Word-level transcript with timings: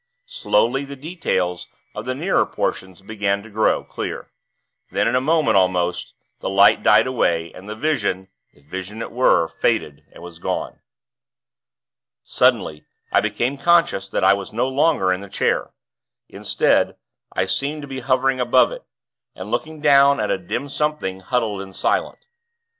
Slowly, 0.25 0.83
the 0.83 0.95
details 0.95 1.67
of 1.93 2.05
the 2.05 2.15
nearer 2.15 2.47
portions 2.47 3.03
began 3.03 3.43
to 3.43 3.51
grow 3.51 3.83
clear; 3.83 4.31
then, 4.89 5.07
in 5.07 5.13
a 5.13 5.21
moment 5.21 5.57
almost, 5.57 6.15
the 6.39 6.49
light 6.49 6.81
died 6.81 7.05
away, 7.05 7.53
and 7.53 7.69
the 7.69 7.75
vision 7.75 8.27
if 8.51 8.65
vision 8.65 9.03
it 9.03 9.11
were 9.11 9.47
faded 9.47 10.07
and 10.11 10.23
was 10.23 10.39
gone. 10.39 10.79
Suddenly, 12.23 12.83
I 13.11 13.21
became 13.21 13.59
conscious 13.59 14.09
that 14.09 14.23
I 14.23 14.33
was 14.33 14.51
no 14.51 14.67
longer 14.67 15.13
in 15.13 15.21
the 15.21 15.29
chair. 15.29 15.69
Instead, 16.27 16.95
I 17.33 17.45
seemed 17.45 17.83
to 17.83 17.87
be 17.87 17.99
hovering 17.99 18.39
above 18.39 18.71
it, 18.71 18.81
and 19.35 19.51
looking 19.51 19.81
down 19.81 20.19
at 20.19 20.31
a 20.31 20.39
dim 20.39 20.67
something, 20.67 21.19
huddled 21.19 21.61
and 21.61 21.75
silent. 21.75 22.25